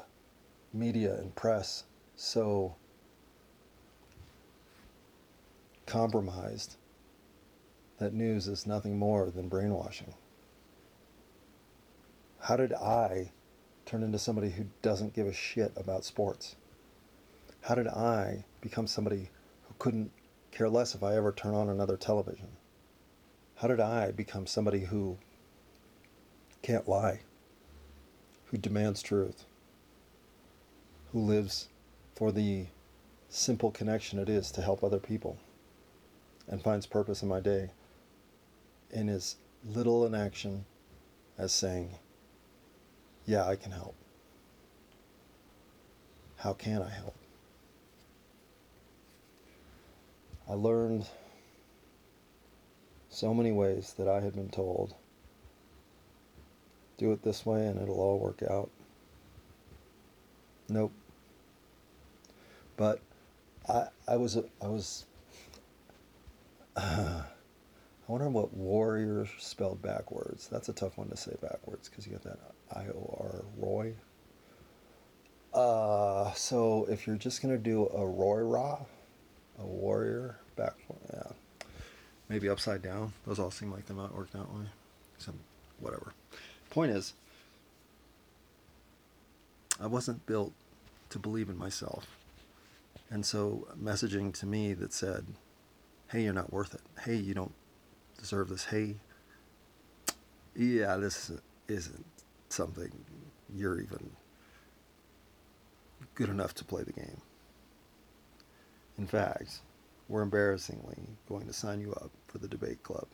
media 0.73 1.15
and 1.15 1.35
press 1.35 1.83
so 2.15 2.75
compromised 5.87 6.75
that 7.97 8.13
news 8.13 8.47
is 8.47 8.67
nothing 8.67 8.99
more 8.99 9.31
than 9.31 9.47
brainwashing? 9.47 10.13
How 12.41 12.55
did 12.55 12.73
I 12.73 13.31
turn 13.85 14.03
into 14.03 14.19
somebody 14.19 14.51
who 14.51 14.65
doesn't 14.81 15.15
give 15.15 15.25
a 15.25 15.33
shit 15.33 15.71
about 15.75 16.05
sports? 16.05 16.55
How 17.61 17.73
did 17.75 17.87
I 17.87 18.45
become 18.61 18.85
somebody 18.85 19.29
who 19.67 19.73
couldn't 19.79 20.11
care 20.51 20.69
less 20.69 20.93
if 20.93 21.03
I 21.03 21.15
ever 21.15 21.31
turn 21.31 21.55
on 21.55 21.69
another 21.69 21.97
television? 21.97 22.49
How 23.55 23.67
did 23.67 23.79
I 23.79 24.11
become 24.11 24.45
somebody 24.45 24.81
who 24.81 25.17
can't 26.61 26.87
lie, 26.87 27.21
who 28.45 28.57
demands 28.57 29.01
truth, 29.01 29.45
who 31.11 31.19
lives 31.19 31.69
for 32.15 32.31
the 32.31 32.67
simple 33.29 33.71
connection 33.71 34.19
it 34.19 34.29
is 34.29 34.51
to 34.51 34.61
help 34.61 34.83
other 34.83 34.99
people, 34.99 35.37
and 36.47 36.61
finds 36.61 36.85
purpose 36.85 37.21
in 37.21 37.29
my 37.29 37.39
day 37.39 37.69
in 38.91 39.09
as 39.09 39.35
little 39.65 40.05
an 40.05 40.15
action 40.15 40.65
as 41.37 41.51
saying, 41.51 41.95
Yeah, 43.25 43.45
I 43.45 43.55
can 43.55 43.71
help. 43.71 43.95
How 46.37 46.53
can 46.53 46.81
I 46.81 46.89
help? 46.89 47.15
I 50.49 50.53
learned 50.53 51.07
so 53.09 53.33
many 53.33 53.51
ways 53.51 53.93
that 53.97 54.07
I 54.07 54.21
had 54.21 54.35
been 54.35 54.49
told 54.49 54.93
do 56.97 57.11
it 57.11 57.21
this 57.21 57.45
way 57.45 57.67
and 57.67 57.79
it'll 57.79 57.99
all 57.99 58.19
work 58.19 58.41
out. 58.49 58.69
Nope. 60.69 60.91
But 62.75 62.99
I 63.67 63.87
I 64.07 64.17
was 64.17 64.37
I 64.37 64.67
was 64.67 65.05
I 66.77 67.23
wonder 68.07 68.29
what 68.29 68.53
warrior 68.53 69.27
spelled 69.39 69.81
backwards. 69.81 70.47
That's 70.47 70.69
a 70.69 70.73
tough 70.73 70.97
one 70.97 71.09
to 71.09 71.17
say 71.17 71.35
backwards 71.41 71.89
because 71.89 72.05
you 72.05 72.13
got 72.13 72.23
that 72.23 72.39
I 72.71 72.85
O 72.89 73.17
R 73.19 73.45
Roy. 73.57 73.93
Uh, 75.53 76.31
so 76.33 76.85
if 76.89 77.07
you're 77.07 77.15
just 77.15 77.41
gonna 77.41 77.57
do 77.57 77.87
a 77.87 78.05
Roy 78.05 78.41
Ra, 78.41 78.77
a 79.59 79.65
warrior 79.65 80.37
back, 80.55 80.75
yeah, 81.11 81.31
maybe 82.29 82.47
upside 82.47 82.81
down. 82.83 83.13
Those 83.25 83.39
all 83.39 83.51
seem 83.51 83.71
like 83.71 83.87
they 83.87 83.95
might 83.95 84.13
work 84.13 84.31
that 84.31 84.53
way. 84.53 84.65
Some 85.17 85.39
whatever. 85.79 86.13
Point 86.69 86.91
is, 86.91 87.13
I 89.81 89.87
wasn't 89.87 90.25
built 90.27 90.53
to 91.09 91.17
believe 91.17 91.49
in 91.49 91.57
myself, 91.57 92.05
and 93.09 93.25
so 93.25 93.67
messaging 93.81 94.31
to 94.39 94.45
me 94.45 94.73
that 94.73 94.93
said, 94.93 95.25
"Hey, 96.09 96.23
you're 96.23 96.33
not 96.33 96.53
worth 96.53 96.73
it. 96.73 96.81
Hey, 97.03 97.15
you 97.15 97.33
don't 97.33 97.53
deserve 98.17 98.49
this. 98.49 98.65
Hey, 98.65 98.95
yeah, 100.55 100.95
this 100.97 101.31
isn't 101.67 102.05
something 102.49 102.91
you're 103.53 103.79
even 103.81 104.11
good 106.15 106.29
enough 106.29 106.53
to 106.55 106.65
play 106.65 106.83
the 106.83 106.93
game. 106.93 107.21
In 108.97 109.05
fact, 109.05 109.59
we're 110.07 110.21
embarrassingly 110.21 110.97
going 111.27 111.45
to 111.47 111.53
sign 111.53 111.79
you 111.81 111.93
up 111.93 112.11
for 112.27 112.37
the 112.37 112.47
debate 112.47 112.81
club 112.83 113.07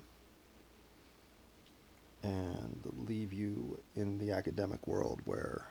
and 2.21 2.79
leave 3.07 3.33
you 3.33 3.79
in 3.95 4.17
the 4.17 4.31
academic 4.31 4.87
world 4.87 5.19
where 5.25 5.67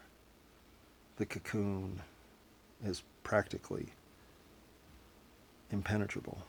the 1.16 1.24
cocoon 1.24 2.00
is 2.84 3.02
practically 3.22 3.86
impenetrable. 5.70 6.42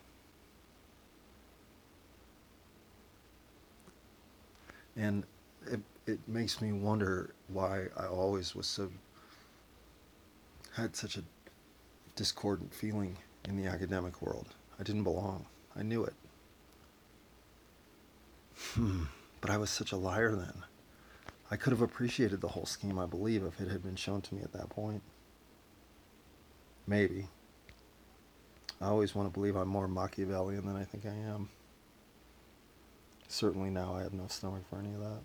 And 4.96 5.24
it, 5.66 5.80
it 6.06 6.20
makes 6.28 6.62
me 6.62 6.72
wonder 6.72 7.34
why 7.48 7.88
I 7.98 8.06
always 8.06 8.56
was 8.56 8.68
so, 8.68 8.92
had 10.74 10.96
such 10.96 11.18
a 11.18 11.24
discordant 12.16 12.74
feeling 12.74 13.18
in 13.48 13.58
the 13.58 13.68
academic 13.68 14.22
world. 14.22 14.48
I 14.80 14.84
didn't 14.84 15.04
belong. 15.04 15.46
I 15.76 15.84
knew 15.84 16.04
it. 16.04 16.14
Hmm. 18.74 19.04
But 19.42 19.50
I 19.50 19.58
was 19.58 19.70
such 19.70 19.92
a 19.92 19.98
liar 19.98 20.36
then. 20.36 20.64
I 21.52 21.56
could 21.56 21.72
have 21.72 21.82
appreciated 21.82 22.42
the 22.42 22.48
whole 22.48 22.66
scheme, 22.66 22.98
I 22.98 23.06
believe, 23.06 23.44
if 23.44 23.60
it 23.60 23.70
had 23.70 23.84
been 23.84 23.96
shown 23.96 24.22
to 24.22 24.36
me 24.36 24.42
at 24.42 24.54
that 24.54 24.70
point. 24.70 25.02
Maybe. 26.88 27.28
I 28.82 28.88
always 28.88 29.14
want 29.14 29.28
to 29.28 29.34
believe 29.34 29.56
I'm 29.56 29.68
more 29.68 29.88
Machiavellian 29.88 30.66
than 30.66 30.76
I 30.76 30.84
think 30.84 31.06
I 31.06 31.14
am. 31.14 31.50
Certainly 33.34 33.72
now 33.72 33.96
I 33.96 34.04
have 34.04 34.14
no 34.14 34.28
stomach 34.28 34.62
for 34.70 34.78
any 34.78 34.94
of 34.94 35.00
that. 35.00 35.22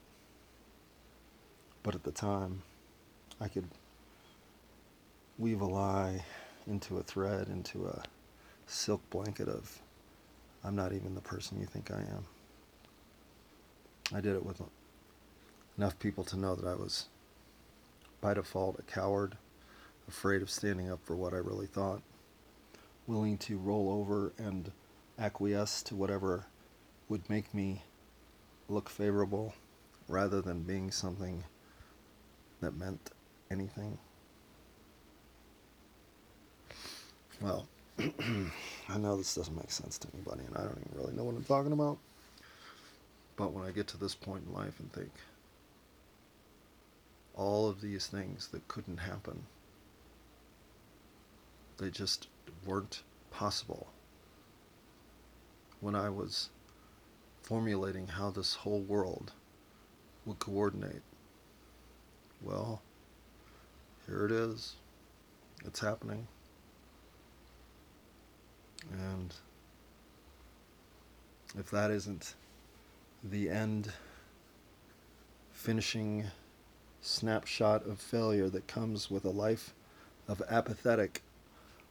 But 1.82 1.94
at 1.94 2.04
the 2.04 2.10
time, 2.10 2.62
I 3.38 3.48
could 3.48 3.68
weave 5.38 5.60
a 5.60 5.66
lie 5.66 6.24
into 6.66 6.96
a 6.96 7.02
thread, 7.02 7.48
into 7.48 7.86
a 7.86 8.02
silk 8.66 9.02
blanket 9.10 9.46
of, 9.46 9.82
I'm 10.64 10.74
not 10.74 10.94
even 10.94 11.14
the 11.14 11.20
person 11.20 11.60
you 11.60 11.66
think 11.66 11.90
I 11.90 11.98
am. 11.98 12.24
I 14.14 14.22
did 14.22 14.36
it 14.36 14.46
with 14.46 14.62
enough 15.76 15.98
people 15.98 16.24
to 16.24 16.38
know 16.38 16.54
that 16.54 16.66
I 16.66 16.76
was, 16.76 17.08
by 18.22 18.32
default, 18.32 18.78
a 18.78 18.82
coward, 18.90 19.36
afraid 20.08 20.40
of 20.40 20.48
standing 20.48 20.90
up 20.90 21.00
for 21.04 21.14
what 21.14 21.34
I 21.34 21.38
really 21.38 21.66
thought, 21.66 22.00
willing 23.06 23.36
to 23.36 23.58
roll 23.58 23.92
over 23.92 24.32
and 24.38 24.72
acquiesce 25.18 25.82
to 25.82 25.94
whatever 25.94 26.46
would 27.10 27.28
make 27.28 27.52
me 27.52 27.82
look 28.68 28.88
favorable 28.88 29.54
rather 30.08 30.40
than 30.40 30.62
being 30.62 30.90
something 30.90 31.44
that 32.60 32.76
meant 32.76 33.10
anything. 33.50 33.98
Well, 37.40 37.68
I 37.98 38.98
know 38.98 39.16
this 39.16 39.34
doesn't 39.34 39.56
make 39.56 39.70
sense 39.70 39.98
to 39.98 40.08
anybody, 40.14 40.42
and 40.46 40.56
I 40.56 40.62
don't 40.62 40.78
even 40.86 40.98
really 40.98 41.14
know 41.14 41.24
what 41.24 41.36
I'm 41.36 41.44
talking 41.44 41.72
about. 41.72 41.98
But 43.36 43.52
when 43.52 43.64
I 43.64 43.70
get 43.70 43.86
to 43.88 43.96
this 43.96 44.14
point 44.14 44.44
in 44.46 44.52
life 44.52 44.80
and 44.80 44.92
think, 44.92 45.12
all 47.36 47.68
of 47.68 47.80
these 47.80 48.08
things 48.08 48.48
that 48.48 48.66
couldn't 48.66 48.98
happen, 48.98 49.46
they 51.78 51.90
just 51.90 52.26
weren't 52.66 53.02
possible 53.30 53.86
when 55.80 55.94
I 55.94 56.08
was 56.10 56.50
formulating 57.48 58.06
how 58.06 58.28
this 58.30 58.52
whole 58.52 58.82
world 58.82 59.32
would 60.26 60.38
coordinate. 60.38 61.00
Well, 62.42 62.82
here 64.06 64.26
it 64.26 64.32
is. 64.32 64.74
It's 65.64 65.80
happening. 65.80 66.26
And 68.92 69.32
if 71.58 71.70
that 71.70 71.90
isn't 71.90 72.34
the 73.24 73.48
end 73.48 73.92
finishing 75.50 76.26
snapshot 77.00 77.86
of 77.86 77.98
failure 77.98 78.50
that 78.50 78.66
comes 78.66 79.10
with 79.10 79.24
a 79.24 79.30
life 79.30 79.72
of 80.28 80.42
apathetic, 80.50 81.22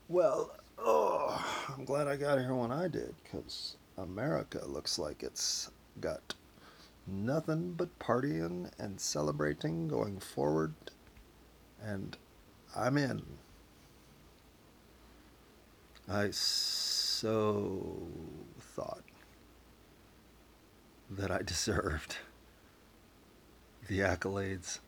well, 0.08 0.54
oh, 0.78 1.44
I'm 1.76 1.84
glad 1.84 2.06
I 2.06 2.14
got 2.14 2.38
here 2.38 2.54
when 2.54 2.70
I 2.70 2.86
did, 2.86 3.12
because 3.24 3.74
America 3.98 4.62
looks 4.66 4.98
like 4.98 5.22
it's 5.22 5.70
got 6.00 6.34
nothing 7.06 7.72
but 7.72 7.98
partying 7.98 8.70
and 8.78 9.00
celebrating 9.00 9.88
going 9.88 10.18
forward, 10.20 10.74
and 11.82 12.16
I'm 12.76 12.96
in. 12.96 13.22
I 16.08 16.30
so 16.30 17.98
thought 18.60 19.04
that 21.10 21.30
I 21.30 21.42
deserved 21.46 22.16
the 23.88 24.00
accolades 24.00 24.78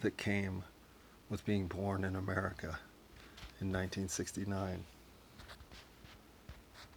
that 0.00 0.16
came 0.16 0.64
with 1.28 1.44
being 1.44 1.66
born 1.66 2.04
in 2.04 2.16
America 2.16 2.78
in 3.60 3.72
1969. 3.72 4.84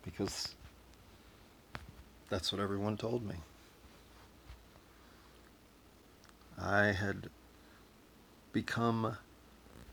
Because 0.03 0.55
that's 2.31 2.49
what 2.53 2.61
everyone 2.61 2.95
told 2.95 3.27
me. 3.27 3.35
I 6.57 6.93
had 6.93 7.29
become 8.53 9.17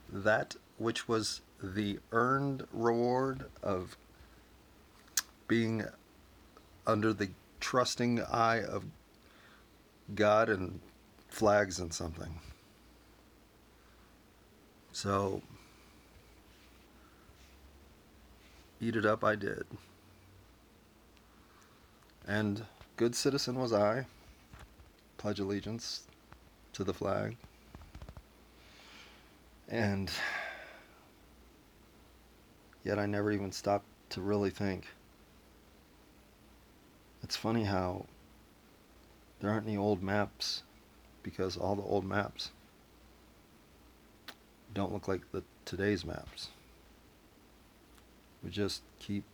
that 0.08 0.54
which 0.76 1.08
was 1.08 1.40
the 1.60 1.98
earned 2.12 2.64
reward 2.72 3.46
of 3.60 3.96
being 5.48 5.84
under 6.86 7.12
the 7.12 7.30
trusting 7.58 8.22
eye 8.22 8.62
of 8.62 8.84
God 10.14 10.48
and 10.48 10.78
flags 11.28 11.80
and 11.80 11.92
something. 11.92 12.38
So, 14.92 15.42
eat 18.80 18.94
it 18.94 19.04
up 19.04 19.24
I 19.24 19.34
did. 19.34 19.66
And 22.28 22.66
good 22.98 23.14
citizen 23.16 23.58
was 23.58 23.72
I, 23.72 24.04
pledge 25.16 25.40
allegiance 25.40 26.02
to 26.74 26.84
the 26.84 26.92
flag. 26.92 27.38
And 29.66 30.10
yet 32.84 32.98
I 32.98 33.06
never 33.06 33.32
even 33.32 33.50
stopped 33.50 33.86
to 34.10 34.20
really 34.20 34.50
think. 34.50 34.84
It's 37.22 37.34
funny 37.36 37.64
how 37.64 38.04
there 39.40 39.50
aren't 39.50 39.66
any 39.66 39.78
old 39.78 40.02
maps 40.02 40.62
because 41.22 41.56
all 41.56 41.76
the 41.76 41.82
old 41.82 42.04
maps 42.04 42.50
don't 44.74 44.92
look 44.92 45.08
like 45.08 45.22
the 45.32 45.42
today's 45.64 46.04
maps. 46.04 46.48
We 48.42 48.50
just 48.50 48.82
keep 48.98 49.24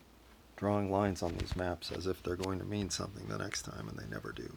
drawing 0.55 0.91
lines 0.91 1.21
on 1.21 1.35
these 1.37 1.55
maps 1.55 1.91
as 1.91 2.07
if 2.07 2.23
they're 2.23 2.35
going 2.35 2.59
to 2.59 2.65
mean 2.65 2.89
something 2.89 3.27
the 3.27 3.37
next 3.37 3.63
time 3.63 3.87
and 3.89 3.97
they 3.97 4.07
never 4.09 4.31
do. 4.31 4.49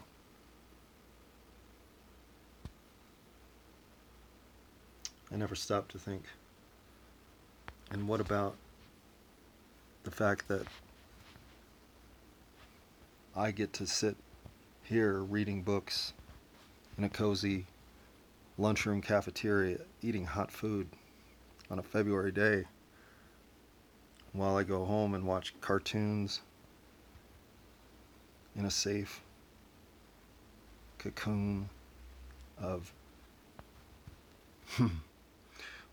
I 5.33 5.37
never 5.37 5.55
stopped 5.55 5.91
to 5.93 5.99
think. 5.99 6.23
And 7.91 8.09
what 8.09 8.21
about 8.21 8.55
the 10.05 10.11
fact 10.11 10.49
that 10.49 10.67
I 13.37 13.51
get 13.51 13.73
to 13.75 13.87
sit 13.87 14.17
here 14.83 15.19
reading 15.19 15.63
books 15.63 16.13
in 16.97 17.05
a 17.05 17.09
cozy 17.09 17.67
lunchroom 18.57 19.01
cafeteria 19.01 19.79
eating 20.03 20.25
hot 20.25 20.51
food 20.51 20.89
on 21.71 21.79
a 21.79 21.83
February 21.83 22.33
day 22.33 22.65
while 24.33 24.57
I 24.57 24.63
go 24.63 24.85
home 24.85 25.15
and 25.15 25.27
watch 25.27 25.55
cartoons 25.61 26.41
in 28.57 28.65
a 28.65 28.71
safe 28.71 29.23
cocoon 30.99 31.69
of 32.61 32.93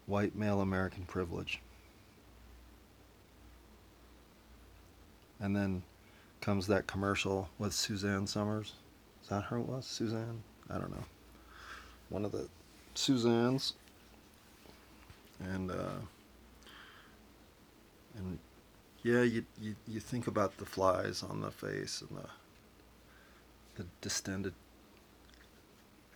white 0.05 0.35
male 0.35 0.61
American 0.61 1.03
privilege. 1.05 1.61
And 5.39 5.55
then 5.55 5.83
comes 6.41 6.67
that 6.67 6.87
commercial 6.87 7.49
with 7.59 7.73
Suzanne 7.73 8.27
Somers. 8.27 8.73
Is 9.23 9.29
that 9.29 9.43
her 9.45 9.57
it 9.57 9.63
was? 9.67 9.85
Suzanne? 9.85 10.41
I 10.69 10.77
don't 10.77 10.91
know. 10.91 11.03
One 12.09 12.25
of 12.25 12.31
the 12.31 12.47
Suzannes. 12.93 13.73
And 15.39 15.71
uh 15.71 15.99
and 18.17 18.39
yeah, 19.03 19.21
you, 19.21 19.45
you 19.61 19.75
you 19.87 19.99
think 19.99 20.27
about 20.27 20.57
the 20.57 20.65
flies 20.65 21.23
on 21.23 21.41
the 21.41 21.51
face 21.51 22.01
and 22.01 22.17
the 22.17 22.29
the 23.75 23.85
distended 24.01 24.53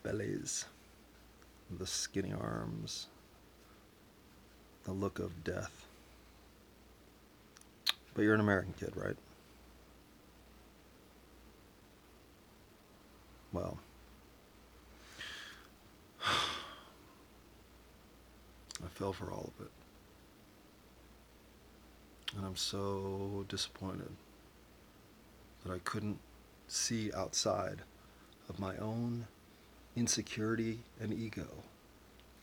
bellies, 0.02 0.66
the 1.70 1.86
skinny 1.86 2.34
arms, 2.34 3.08
the 4.86 4.94
look 4.94 5.20
of 5.20 5.44
death. 5.44 5.86
But 8.14 8.24
you're 8.24 8.34
an 8.34 8.40
American 8.40 8.74
kid, 8.80 8.94
right? 8.96 9.18
Well, 13.52 13.80
I 16.26 16.30
fell 18.94 19.14
for 19.14 19.32
all 19.32 19.52
of 19.58 19.66
it. 19.66 19.72
And 22.40 22.48
I'm 22.48 22.56
so 22.56 23.44
disappointed 23.50 24.12
that 25.66 25.74
I 25.74 25.80
couldn't 25.80 26.20
see 26.70 27.12
outside 27.14 27.80
of 28.48 28.62
my 28.62 28.78
own 28.78 29.28
insecurity 29.98 30.80
and 31.02 31.14
ego 31.14 31.48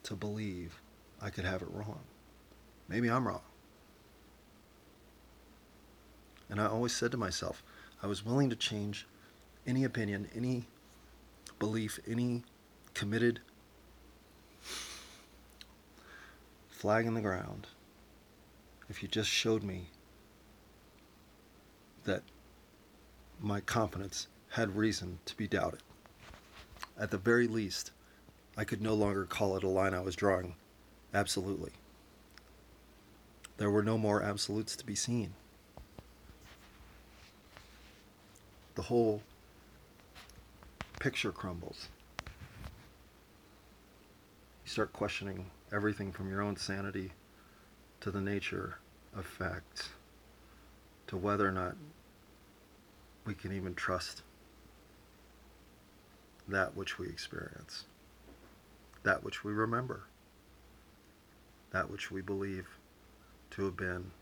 to 0.02 0.14
believe 0.14 0.82
I 1.22 1.30
could 1.30 1.46
have 1.46 1.62
it 1.62 1.68
wrong. 1.72 2.00
Maybe 2.90 3.10
I'm 3.10 3.26
wrong. 3.26 3.40
And 6.50 6.60
I 6.60 6.66
always 6.66 6.94
said 6.94 7.10
to 7.12 7.16
myself, 7.16 7.62
I 8.02 8.06
was 8.06 8.22
willing 8.22 8.50
to 8.50 8.56
change 8.56 9.06
any 9.66 9.82
opinion, 9.82 10.28
any 10.36 10.66
belief, 11.58 11.98
any 12.06 12.44
committed 12.92 13.40
flag 16.68 17.06
in 17.06 17.14
the 17.14 17.22
ground 17.22 17.68
if 18.88 19.02
you 19.02 19.08
just 19.08 19.30
showed 19.30 19.62
me 19.62 19.90
that 22.04 22.22
my 23.40 23.60
confidence 23.60 24.28
had 24.50 24.76
reason 24.76 25.18
to 25.26 25.36
be 25.36 25.46
doubted. 25.48 25.80
At 26.98 27.10
the 27.10 27.18
very 27.18 27.46
least, 27.46 27.90
I 28.56 28.64
could 28.64 28.80
no 28.80 28.94
longer 28.94 29.24
call 29.24 29.56
it 29.56 29.64
a 29.64 29.68
line 29.68 29.92
I 29.92 30.00
was 30.00 30.16
drawing 30.16 30.54
absolutely. 31.16 31.72
There 33.56 33.70
were 33.70 33.82
no 33.82 33.96
more 33.96 34.22
absolutes 34.22 34.76
to 34.76 34.84
be 34.84 34.94
seen. 34.94 35.32
The 38.74 38.82
whole 38.82 39.22
picture 41.00 41.32
crumbles. 41.32 41.88
You 44.64 44.70
start 44.70 44.92
questioning 44.92 45.46
everything 45.72 46.12
from 46.12 46.28
your 46.28 46.42
own 46.42 46.56
sanity 46.56 47.12
to 48.06 48.12
the 48.12 48.20
nature 48.20 48.78
of 49.16 49.26
facts, 49.26 49.88
to 51.08 51.16
whether 51.16 51.48
or 51.48 51.50
not 51.50 51.74
we 53.24 53.34
can 53.34 53.50
even 53.52 53.74
trust 53.74 54.22
that 56.46 56.76
which 56.76 57.00
we 57.00 57.08
experience, 57.08 57.86
that 59.02 59.24
which 59.24 59.42
we 59.42 59.52
remember, 59.52 60.04
that 61.72 61.90
which 61.90 62.12
we 62.12 62.20
believe 62.20 62.68
to 63.50 63.64
have 63.64 63.76
been 63.76 64.12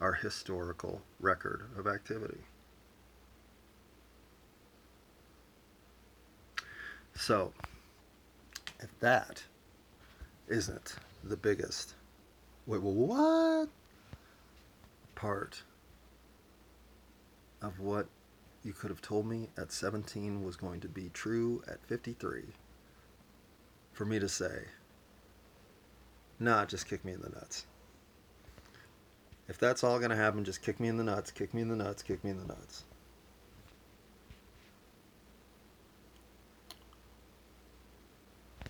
our 0.00 0.14
historical 0.14 1.02
record 1.20 1.64
of 1.76 1.86
activity. 1.86 2.40
So, 7.14 7.52
if 8.80 8.88
that 9.00 9.42
isn't 10.48 10.96
the 11.24 11.36
biggest, 11.36 11.94
wait, 12.66 12.80
what 12.82 13.68
part 15.14 15.62
of 17.62 17.80
what 17.80 18.06
you 18.62 18.72
could 18.72 18.90
have 18.90 19.02
told 19.02 19.26
me 19.26 19.48
at 19.56 19.72
17 19.72 20.44
was 20.44 20.56
going 20.56 20.80
to 20.80 20.88
be 20.88 21.10
true 21.12 21.62
at 21.68 21.84
53 21.86 22.42
for 23.92 24.04
me 24.04 24.18
to 24.18 24.28
say, 24.28 24.64
nah, 26.38 26.64
just 26.64 26.88
kick 26.88 27.04
me 27.04 27.12
in 27.12 27.22
the 27.22 27.30
nuts. 27.30 27.66
If 29.48 29.58
that's 29.58 29.84
all 29.84 29.98
going 29.98 30.10
to 30.10 30.16
happen, 30.16 30.44
just 30.44 30.62
kick 30.62 30.80
me 30.80 30.88
in 30.88 30.96
the 30.96 31.04
nuts, 31.04 31.30
kick 31.30 31.54
me 31.54 31.62
in 31.62 31.68
the 31.68 31.76
nuts, 31.76 32.02
kick 32.02 32.22
me 32.24 32.30
in 32.30 32.38
the 32.38 32.46
nuts. 32.46 32.82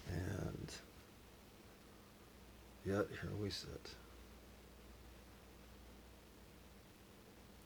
And 0.09 0.73
here 3.05 3.31
we 3.41 3.51
sit. 3.51 3.95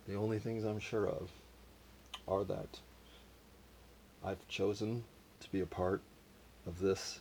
The 0.09 0.15
only 0.15 0.39
things 0.39 0.65
I'm 0.65 0.81
sure 0.81 1.09
of 1.09 1.31
are 2.27 2.45
that 2.45 2.81
I've 4.25 4.47
chosen 4.49 5.05
to 5.41 5.53
be 5.53 5.61
a 5.61 5.67
part 5.67 6.03
of 6.67 6.81
this 6.81 7.21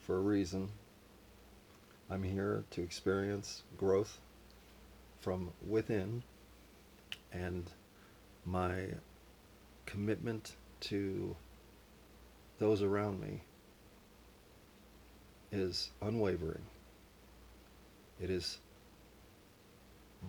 for 0.00 0.16
a 0.16 0.20
reason. 0.20 0.70
I'm 2.10 2.22
here 2.22 2.64
to 2.70 2.82
experience 2.82 3.62
growth 3.76 4.20
from 5.20 5.50
within 5.66 6.22
and 7.32 7.64
my 8.46 8.86
commitment 9.84 10.54
to 10.80 11.36
those 12.58 12.82
around 12.82 13.20
me 13.20 13.42
is 15.52 15.90
unwavering. 16.00 16.62
It 18.20 18.30
is 18.30 18.58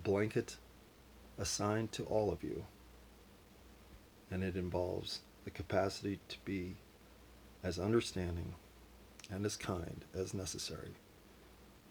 blanket 0.02 0.56
assigned 1.38 1.92
to 1.92 2.04
all 2.04 2.30
of 2.30 2.42
you, 2.42 2.64
and 4.30 4.42
it 4.42 4.56
involves 4.56 5.20
the 5.44 5.50
capacity 5.50 6.20
to 6.28 6.36
be 6.44 6.76
as 7.62 7.78
understanding 7.78 8.54
and 9.30 9.44
as 9.44 9.56
kind 9.56 10.04
as 10.14 10.34
necessary 10.34 10.94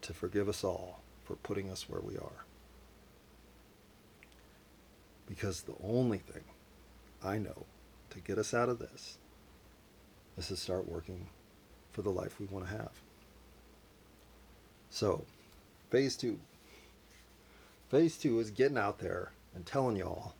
to 0.02 0.14
forgive 0.14 0.48
us 0.48 0.64
all 0.64 1.00
for 1.24 1.36
putting 1.36 1.70
us 1.70 1.88
where 1.88 2.00
we 2.00 2.16
are. 2.16 2.44
Because 5.28 5.62
the 5.62 5.74
only 5.84 6.18
thing 6.18 6.42
I 7.22 7.38
know 7.38 7.66
to 8.10 8.18
get 8.20 8.38
us 8.38 8.52
out 8.52 8.68
of 8.68 8.78
this 8.78 9.18
is 10.36 10.48
to 10.48 10.56
start 10.56 10.88
working 10.88 11.28
for 11.92 12.02
the 12.02 12.10
life 12.10 12.40
we 12.40 12.46
want 12.46 12.66
to 12.66 12.72
have. 12.72 12.90
So, 14.90 15.24
phase 15.90 16.16
two. 16.16 16.38
Phase 17.88 18.16
two 18.16 18.38
is 18.40 18.50
getting 18.50 18.78
out 18.78 18.98
there 18.98 19.32
and 19.54 19.64
telling 19.64 19.96
y'all 19.96 20.34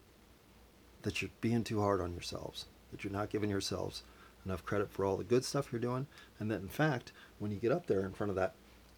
that 1.02 1.22
you're 1.22 1.30
being 1.40 1.64
too 1.64 1.80
hard 1.80 2.00
on 2.00 2.12
yourselves, 2.12 2.66
that 2.90 3.02
you're 3.02 3.12
not 3.12 3.30
giving 3.30 3.50
yourselves 3.50 4.02
enough 4.44 4.64
credit 4.64 4.90
for 4.90 5.04
all 5.04 5.16
the 5.16 5.24
good 5.24 5.44
stuff 5.44 5.72
you're 5.72 5.80
doing, 5.80 6.06
and 6.38 6.50
that 6.50 6.60
in 6.60 6.68
fact, 6.68 7.12
when 7.38 7.50
you 7.50 7.58
get 7.58 7.72
up 7.72 7.86
there 7.86 8.04
in 8.04 8.12
front 8.12 8.30
of 8.30 8.36
that 8.36 8.54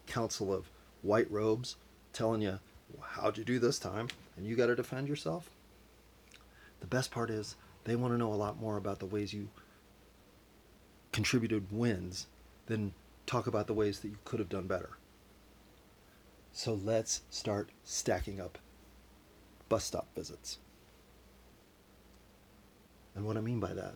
council 0.07 0.53
of 0.53 0.69
white 1.01 1.29
robes 1.31 1.75
telling 2.11 2.41
you, 2.41 2.59
how'd 3.01 3.37
you 3.37 3.43
do 3.43 3.59
this 3.59 3.79
time? 3.79 4.07
And 4.35 4.45
you 4.45 4.55
got 4.55 4.67
to 4.67 4.75
defend 4.75 5.07
yourself. 5.07 5.49
The 6.79 6.87
best 6.87 7.11
part 7.11 7.29
is 7.29 7.55
they 7.83 7.95
want 7.95 8.13
to 8.13 8.17
know 8.17 8.33
a 8.33 8.35
lot 8.35 8.59
more 8.59 8.77
about 8.77 8.99
the 8.99 9.05
ways 9.05 9.33
you 9.33 9.49
contributed 11.11 11.71
wins 11.71 12.27
than 12.65 12.93
talk 13.25 13.47
about 13.47 13.67
the 13.67 13.73
ways 13.73 13.99
that 13.99 14.09
you 14.09 14.17
could 14.25 14.39
have 14.39 14.49
done 14.49 14.67
better. 14.67 14.91
So 16.55 16.75
let's 16.75 17.21
start 17.31 17.71
stacking 17.83 18.39
up 18.39 18.59
bus 19.69 19.85
stop 19.85 20.07
visits. 20.15 20.59
And 23.15 23.25
what 23.25 23.37
I 23.37 23.41
mean 23.41 23.59
by 23.59 23.73
that 23.73 23.95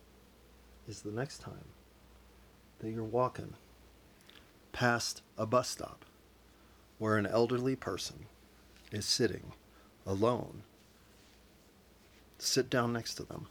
is 0.87 1.01
the 1.01 1.11
next 1.11 1.37
time 1.37 1.69
that 2.79 2.89
you're 2.89 3.03
walking 3.03 3.53
past 4.71 5.21
a 5.37 5.45
bus 5.45 5.69
stop 5.69 6.03
where 6.97 7.17
an 7.17 7.27
elderly 7.27 7.75
person 7.75 8.25
is 8.91 9.05
sitting 9.05 9.51
alone, 10.05 10.63
sit 12.39 12.71
down 12.71 12.91
next 12.91 13.15
to 13.15 13.23
them 13.23 13.47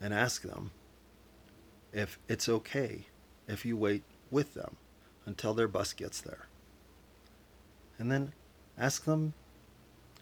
and 0.00 0.12
ask 0.12 0.42
them 0.42 0.72
if 1.92 2.18
it's 2.28 2.48
okay 2.48 3.06
if 3.46 3.64
you 3.64 3.76
wait 3.76 4.02
with 4.32 4.54
them 4.54 4.76
until 5.26 5.54
their 5.54 5.68
bus 5.68 5.92
gets 5.92 6.20
there. 6.20 6.48
And 7.98 8.10
then 8.10 8.32
ask 8.76 9.04
them 9.04 9.34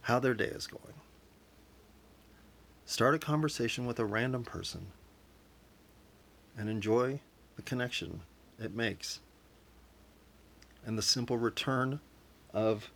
how 0.03 0.19
their 0.19 0.35
day 0.35 0.47
is 0.47 0.67
going. 0.67 0.95
Start 2.85 3.15
a 3.15 3.19
conversation 3.19 3.87
with 3.87 3.99
a 3.99 4.05
random 4.05 4.45
person 4.45 4.89
and 6.57 6.69
enjoy 6.69 7.21
the 7.57 7.63
connection 7.63 8.21
it 8.59 8.75
makes 8.75 9.21
and 10.85 10.99
the 10.99 11.03
simple 11.03 11.39
return 11.39 12.01
of 12.53 12.91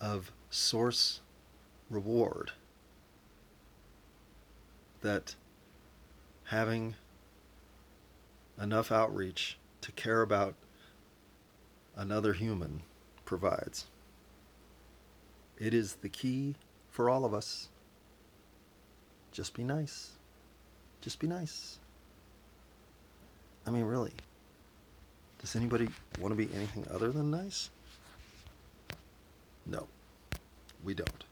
of 0.00 0.30
source 0.50 1.20
reward 1.90 2.52
that 5.00 5.34
having 6.44 6.94
enough 8.60 8.92
outreach 8.92 9.58
to 9.80 9.92
care 9.92 10.22
about 10.22 10.54
another 11.98 12.32
human 12.32 12.80
provides. 13.26 13.86
It 15.58 15.74
is 15.74 15.94
the 15.94 16.08
key 16.08 16.54
for 16.88 17.10
all 17.10 17.24
of 17.24 17.34
us. 17.34 17.68
Just 19.32 19.52
be 19.52 19.64
nice. 19.64 20.12
Just 21.02 21.18
be 21.18 21.26
nice. 21.26 21.78
I 23.66 23.70
mean, 23.70 23.84
really. 23.84 24.12
Does 25.40 25.54
anybody 25.54 25.88
want 26.20 26.32
to 26.32 26.36
be 26.36 26.48
anything 26.54 26.86
other 26.90 27.12
than 27.12 27.30
nice? 27.30 27.70
No, 29.66 29.86
we 30.82 30.94
don't. 30.94 31.24